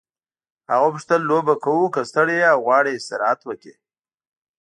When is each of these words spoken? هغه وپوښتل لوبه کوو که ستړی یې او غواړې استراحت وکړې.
هغه 0.71 0.83
وپوښتل 0.87 1.21
لوبه 1.29 1.53
کوو 1.63 1.93
که 1.93 2.01
ستړی 2.09 2.35
یې 2.41 2.47
او 2.53 2.59
غواړې 2.65 2.91
استراحت 2.95 3.39
وکړې. 3.45 3.73